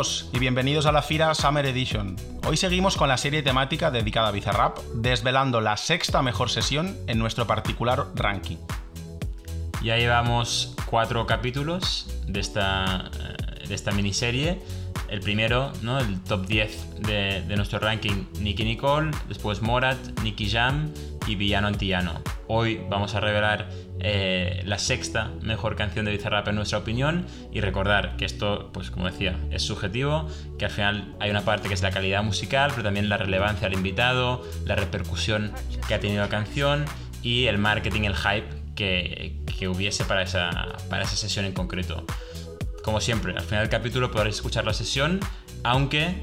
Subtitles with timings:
[0.00, 2.16] y bienvenidos a la Fira Summer Edition.
[2.46, 7.18] Hoy seguimos con la serie temática dedicada a Bizarrap, desvelando la sexta mejor sesión en
[7.18, 8.56] nuestro particular ranking.
[9.82, 14.62] Ya llevamos cuatro capítulos de esta, eh, de esta miniserie.
[15.10, 15.98] El primero, ¿no?
[15.98, 20.90] el top 10 de, de nuestro ranking, Nicky Nicole, después Morat, Nicky Jam
[21.26, 22.22] y Villano Antillano.
[22.46, 23.68] Hoy vamos a revelar
[24.02, 28.90] eh, la sexta mejor canción de Bizarrap en nuestra opinión y recordar que esto, pues
[28.90, 32.70] como decía, es subjetivo, que al final hay una parte que es la calidad musical,
[32.70, 35.52] pero también la relevancia al invitado, la repercusión
[35.86, 36.84] que ha tenido la canción
[37.22, 40.50] y el marketing, el hype que, que hubiese para esa,
[40.88, 42.04] para esa sesión en concreto.
[42.82, 45.20] Como siempre, al final del capítulo podréis escuchar la sesión,
[45.62, 46.22] aunque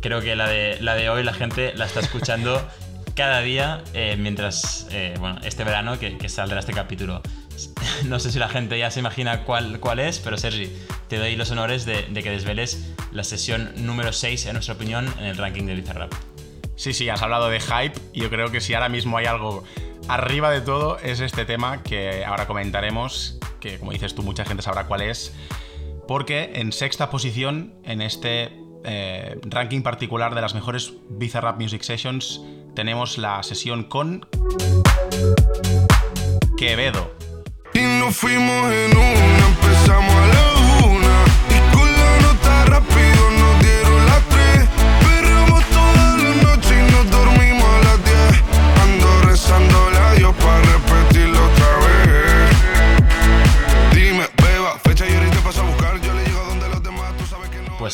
[0.00, 2.66] creo que la de, la de hoy la gente la está escuchando
[3.16, 7.22] cada día eh, mientras, eh, bueno, este verano que, que, saldrá este capítulo.
[8.04, 10.70] No sé si la gente ya se imagina cuál, cuál es, pero Sergi,
[11.08, 15.12] te doy los honores de, de que desveles la sesión número 6, en nuestra opinión,
[15.18, 16.12] en el ranking de Bizarrap.
[16.76, 19.64] Sí, sí, has hablado de hype y yo creo que si ahora mismo hay algo
[20.08, 24.62] arriba de todo es este tema que ahora comentaremos, que como dices tú mucha gente
[24.62, 25.32] sabrá cuál es,
[26.06, 28.52] porque en sexta posición en este
[28.84, 32.42] eh, ranking particular de las mejores Bizarrap Music Sessions
[32.76, 34.26] tenemos la sesión con
[36.58, 37.10] Quevedo.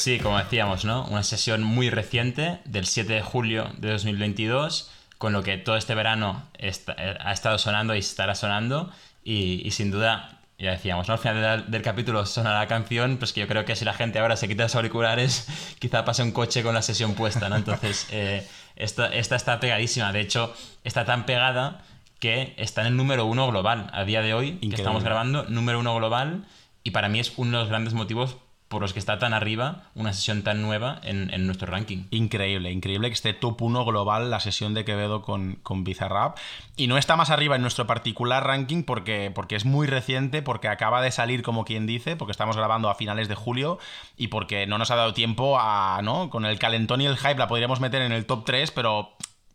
[0.02, 1.04] Sí, como decíamos, ¿no?
[1.06, 5.94] Una sesión muy reciente, del 7 de julio de 2022, con lo que todo este
[5.94, 8.90] verano está- eh, ha estado sonando y estará sonando.
[9.24, 11.14] Y, y sin duda, ya decíamos, ¿no?
[11.14, 13.94] Al final del, del capítulo sonará la canción, pues que yo creo que si la
[13.94, 15.46] gente ahora se quita los auriculares,
[15.78, 17.56] quizá pase un coche con la sesión puesta, ¿no?
[17.56, 18.46] Entonces, eh,
[18.76, 20.12] esta, esta está pegadísima.
[20.12, 20.54] De hecho,
[20.84, 21.82] está tan pegada
[22.18, 24.76] que está en el número uno global a día de hoy, que Increíble.
[24.76, 26.44] estamos grabando, número uno global.
[26.84, 28.36] Y para mí es uno de los grandes motivos
[28.72, 32.04] por los que está tan arriba una sesión tan nueva en, en nuestro ranking.
[32.10, 36.38] Increíble, increíble que esté top 1 global la sesión de Quevedo con, con Bizarrap.
[36.74, 40.68] Y no está más arriba en nuestro particular ranking porque, porque es muy reciente, porque
[40.68, 43.78] acaba de salir, como quien dice, porque estamos grabando a finales de julio
[44.16, 46.30] y porque no nos ha dado tiempo a, ¿no?
[46.30, 49.12] Con el calentón y el hype la podríamos meter en el top 3, pero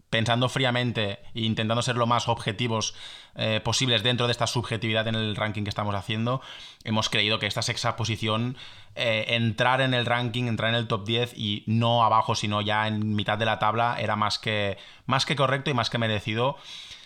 [0.10, 2.96] pensando fríamente e intentando ser lo más objetivos
[3.36, 6.42] eh, posibles dentro de esta subjetividad en el ranking que estamos haciendo,
[6.84, 8.58] hemos creído que esta sexta posición,
[8.96, 12.88] eh, entrar en el ranking, entrar en el top 10 y no abajo, sino ya
[12.88, 16.58] en mitad de la tabla, era más que, más que correcto y más que merecido.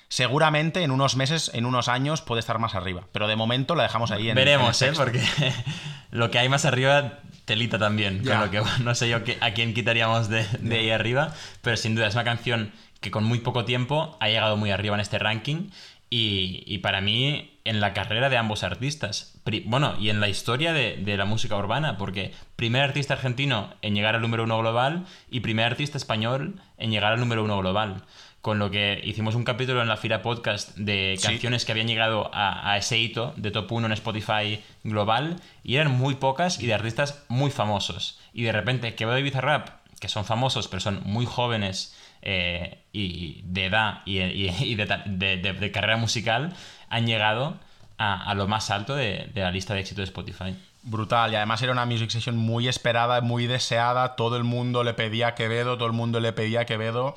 [0.08, 3.04] Seguramente en unos meses, en unos años, puede estar más arriba.
[3.14, 4.98] Pero de momento la dejamos ahí en Veremos, en ¿eh?
[4.98, 5.24] Porque
[6.12, 8.24] lo que hay más arriba, telita también.
[8.24, 8.40] Ya.
[8.40, 11.34] Con lo que no sé yo a quién quitaríamos de, de ahí arriba.
[11.62, 14.96] Pero sin duda es una canción que con muy poco tiempo ha llegado muy arriba
[14.96, 15.70] en este ranking.
[16.10, 19.40] Y, y para mí, en la carrera de ambos artistas.
[19.66, 21.98] Bueno, y en la historia de, de la música urbana.
[21.98, 26.92] Porque primer artista argentino en llegar al número uno global y primer artista español en
[26.92, 28.04] llegar al número uno global.
[28.42, 31.28] Con lo que hicimos un capítulo en la Fira Podcast de Sí.
[31.28, 35.76] canciones que habían llegado a, a ese hito de top 1 en Spotify global y
[35.76, 38.20] eran muy pocas y de artistas muy famosos.
[38.34, 39.70] Y de repente Quevedo y Bizarrap,
[40.00, 44.86] que son famosos pero son muy jóvenes eh, y de edad y, y- y de,
[44.88, 46.54] ta- de- de- de carrera musical,
[46.90, 47.60] han llegado
[48.00, 50.56] a, a lo más alto de, de la lista de éxito de Spotify.
[50.84, 54.96] Brutal, y además era una music session muy esperada, muy deseada, todo el mundo le
[54.96, 57.14] pedía a Quevedo, todo el mundo le pedía a Quevedo,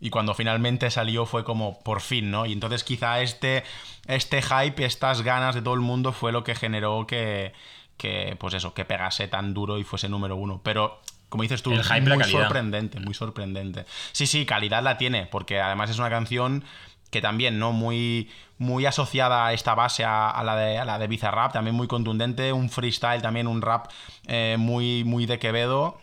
[0.00, 2.46] y cuando finalmente salió fue como por fin, ¿no?
[2.46, 3.64] Y entonces quizá este,
[4.06, 7.52] este hype, estas ganas de todo el mundo fue lo que generó que,
[7.96, 10.60] que, pues eso, que pegase tan duro y fuese número uno.
[10.62, 13.84] Pero, como dices tú, El hype muy la sorprendente, muy sorprendente.
[14.12, 16.64] Sí, sí, calidad la tiene, porque además es una canción
[17.10, 17.72] que también, ¿no?
[17.72, 21.74] Muy, muy asociada a esta base, a, a la de, a la de Bizarrap, también
[21.74, 23.90] muy contundente, un freestyle, también un rap
[24.26, 25.98] eh, muy, muy de Quevedo.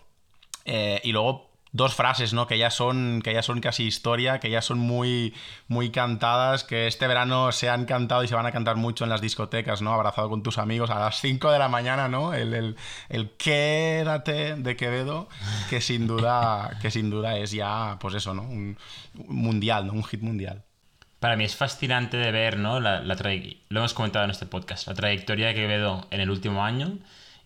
[0.65, 2.47] Eh, y luego dos frases, ¿no?
[2.47, 5.33] Que ya son, que ya son casi historia, que ya son muy,
[5.67, 9.09] muy cantadas, que este verano se han cantado y se van a cantar mucho en
[9.09, 9.93] las discotecas, ¿no?
[9.93, 12.33] Abrazado con tus amigos a las 5 de la mañana, ¿no?
[12.33, 12.77] El,
[13.09, 15.27] el, quédate de Quevedo,
[15.69, 18.43] que sin duda, que sin duda es ya, pues eso, ¿no?
[18.43, 18.77] Un,
[19.15, 19.93] un mundial, ¿no?
[19.93, 20.63] Un hit mundial.
[21.19, 22.79] Para mí es fascinante de ver, ¿no?
[22.79, 23.15] La, la
[23.69, 26.99] lo hemos comentado en este podcast, la trayectoria de Quevedo en el último año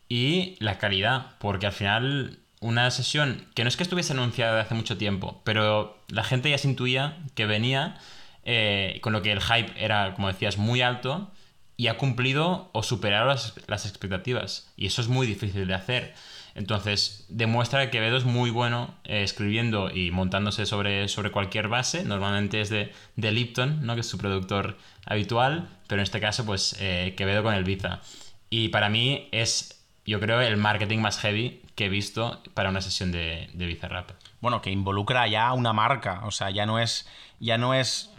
[0.07, 4.61] y la calidad, porque al final una sesión que no es que estuviese anunciada de
[4.61, 7.97] hace mucho tiempo, pero la gente ya se intuía que venía,
[8.43, 11.31] eh, con lo que el hype era, como decías, muy alto
[11.77, 14.69] y ha cumplido o superado las, las expectativas.
[14.75, 16.13] Y eso es muy difícil de hacer.
[16.55, 22.03] Entonces, demuestra que Quevedo es muy bueno eh, escribiendo y montándose sobre, sobre cualquier base.
[22.03, 23.93] Normalmente es de, de Lipton, ¿no?
[23.95, 28.01] que es su productor habitual, pero en este caso, pues eh, Quevedo con el Biza.
[28.49, 32.81] Y para mí es, yo creo, el marketing más heavy que he visto para una
[32.81, 34.11] sesión de, de Bizarrap.
[34.41, 36.23] Bueno, que involucra ya una marca.
[36.25, 37.07] O sea, ya no es.
[37.39, 38.11] Ya no es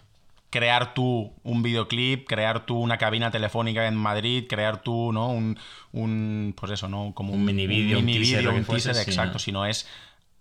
[0.48, 5.28] crear tú un videoclip, crear tú una cabina telefónica en Madrid, crear tú, ¿no?
[5.28, 5.58] Un,
[5.92, 7.12] un pues eso, ¿no?
[7.14, 9.34] Como Un mini vídeo, un mini teaser, vídeo, lo que un fuese, teaser, sí, exacto,
[9.34, 9.38] ¿no?
[9.40, 9.86] sino es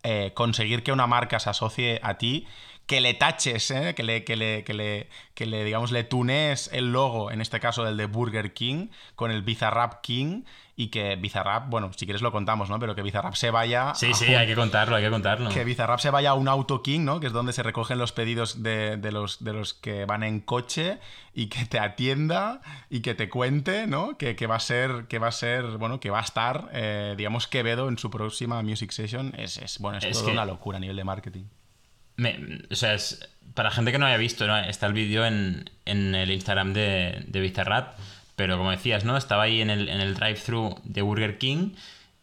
[0.04, 2.48] eh, conseguir que una marca se asocie a ti,
[2.90, 3.94] que le taches, ¿eh?
[3.96, 7.60] que, le, que, le, que, le, que le, digamos, le tunees el logo, en este
[7.60, 10.42] caso el de Burger King, con el Bizarrap King,
[10.76, 12.80] y que Bizarrap, bueno, si quieres lo contamos, ¿no?
[12.80, 15.50] Pero que Bizarrap se vaya Sí, a sí, un- hay que contarlo, hay que contarlo.
[15.52, 17.20] que Bizarrap se vaya a un Auto King, ¿no?
[17.20, 20.40] Que es donde se recogen los pedidos de, de los, de los que van en
[20.40, 20.98] coche
[21.34, 24.18] y que te atienda y que te cuente, ¿no?
[24.18, 27.14] Que, que va a ser, que va a ser, bueno, que va a estar, eh,
[27.18, 29.34] digamos, Quevedo en su próxima Music Session.
[29.38, 31.44] Es, es bueno, es, Es que- una locura a nivel de marketing.
[32.20, 34.58] Me- o sea, es, para gente que no haya visto, ¿no?
[34.58, 38.00] está el vídeo en, en el Instagram de, de
[38.36, 39.18] pero como decías, ¿no?
[39.18, 41.72] Estaba ahí en el, en el drive-thru de Burger King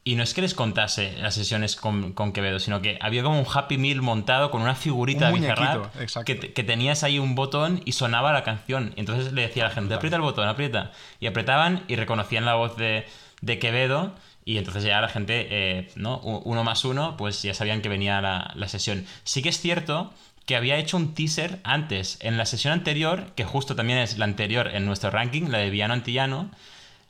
[0.03, 3.41] y no es que les contase las sesiones con, con Quevedo, sino que había como
[3.41, 5.93] un Happy Meal montado con una figurita Un de Bizarrap
[6.25, 8.93] que, que tenías ahí un botón y sonaba la canción.
[8.97, 10.93] Y entonces le decía a la gente, aprieta el botón, aprieta.
[11.19, 13.05] Y apretaban y reconocían la voz de,
[13.41, 14.15] de Quevedo.
[14.45, 16.19] Y entonces ya la gente, eh, ¿no?
[16.19, 19.05] Uno más uno, pues ya sabían que venía la, la sesión.
[19.25, 20.13] Sí que es cierto
[20.47, 24.25] que había hecho un teaser antes, en la sesión anterior, que justo también es la
[24.25, 26.51] anterior en nuestro ranking, la de Villano Antillano.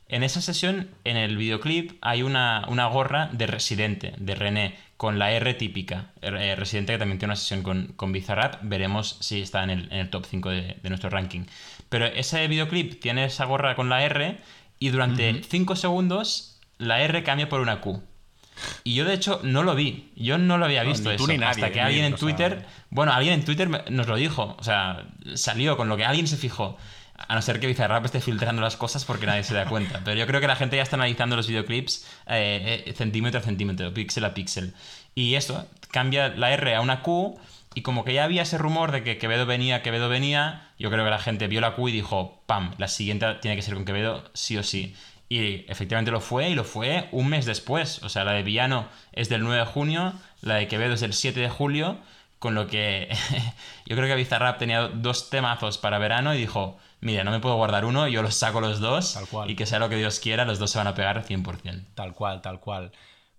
[0.09, 5.19] En esa sesión, en el videoclip, hay una, una gorra de Residente, de René, con
[5.19, 6.11] la R típica.
[6.21, 8.55] Eh, Residente que también tiene una sesión con, con Bizarrap.
[8.63, 11.41] Veremos si está en el, en el top 5 de, de nuestro ranking.
[11.89, 14.37] Pero ese videoclip tiene esa gorra con la R
[14.79, 18.01] y durante 5 segundos la R cambia por una Q.
[18.83, 21.23] Y yo de hecho no lo vi, yo no lo había No, visto ni tú
[21.23, 21.31] eso.
[21.31, 24.63] ni nadie, hasta que alguien en Twitter, bueno, alguien en Twitter nos lo dijo, o
[24.63, 26.77] sea, salió con lo que alguien se fijó.
[27.27, 30.01] A no ser que Bizarrap esté filtrando las cosas porque nadie se da cuenta.
[30.05, 33.43] Pero yo creo que la gente ya está analizando los videoclips eh, eh, centímetro a
[33.43, 34.73] centímetro, píxel a píxel.
[35.15, 37.39] Y eso, cambia la R a una Q.
[37.77, 41.03] Y como que ya había ese rumor de que Quevedo venía, Quevedo venía, yo creo
[41.05, 43.85] que la gente vio la Q y dijo, pam, la siguiente tiene que ser con
[43.85, 44.95] Quevedo, sí o sí.
[45.29, 48.01] Y efectivamente lo fue, y lo fue un mes después.
[48.01, 51.13] O sea, la de Villano es del 9 de junio, la de Quevedo es del
[51.13, 51.99] 7 de julio,
[52.39, 53.09] con lo que
[53.85, 57.57] yo creo que Bizarrap tenía dos temazos para verano y dijo, mira, no me puedo
[57.57, 59.51] guardar uno, yo los saco los dos, Tal cual.
[59.51, 61.85] y que sea lo que Dios quiera, los dos se van a pegar 100%.
[61.93, 62.91] Tal cual, tal cual.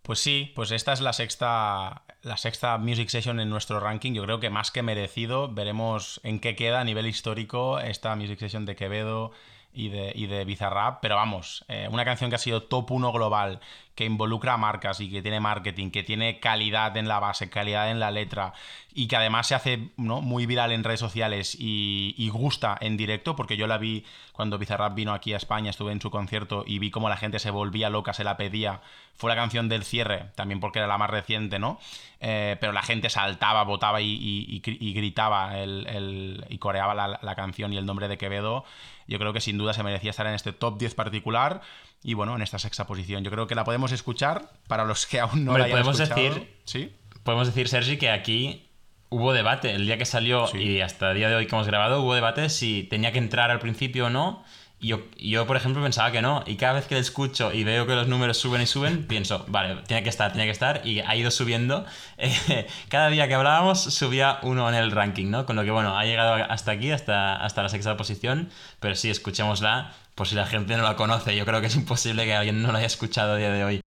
[0.03, 4.13] Pues sí, pues esta es la sexta, la sexta Music Session en nuestro ranking.
[4.13, 5.49] Yo creo que más que merecido.
[5.53, 9.33] Veremos en qué queda a nivel histórico esta Music Session de Quevedo
[9.73, 11.01] y de, y de Bizarrap.
[11.01, 13.61] Pero vamos, eh, una canción que ha sido top 1 global,
[13.99, 17.99] que involucra marcas y que tiene marketing, que tiene calidad en la base, calidad en
[17.99, 18.53] la letra
[18.95, 23.57] y que además se hace muy viral en redes sociales y, gusta en directo, porque
[23.57, 26.93] yo la vi cuando Bizarrap vino aquí a España, estuve en su concierto y vi
[26.93, 28.81] cómo la gente se volvía loca, se la pedía.
[29.17, 31.81] Fue la canción del cierre, también porque era la más reciente, ¿no?
[32.21, 35.55] Eh, pero la gente saltaba, votaba y, y- y gri- y gritaba
[36.49, 38.65] y coreaba la, la canción y el nombre de Quevedo.
[39.09, 41.63] Yo creo que sin duda se merecía estar en este top 10 particular
[42.03, 43.25] y bueno, en esta sexta posición.
[43.25, 46.23] Yo creo que la podemos escuchar para los que aún no la hayan podemos escuchado.
[46.29, 46.93] decir- ¿Sí?
[47.25, 48.71] Podemos decir, Sergi, que aquí
[49.11, 49.73] hubo debate.
[49.75, 50.59] El día que salió Sí.
[50.59, 53.51] y hasta el día de hoy que hemos grabado, hubo debate si tenía que entrar
[53.51, 54.45] al principio o no.
[54.81, 56.45] Yo, yo, por ejemplo, pensaba que no.
[56.47, 59.45] Y cada vez que le escucho y veo que los números suben y suben, pienso,
[59.49, 60.87] vale, tiene que estar, tiene que estar.
[60.87, 61.85] Y ha ido subiendo.
[62.21, 65.47] Eh, cada día que hablábamos subía uno en el ranking, ¿no?
[65.47, 68.51] Con lo que, bueno, ha llegado hasta aquí, hasta, hasta la sexta posición.
[68.81, 71.37] Pero sí, escuchémosla, por si la gente no la conoce.
[71.37, 73.88] Yo creo que es imposible que alguien no la haya escuchado a día de hoy.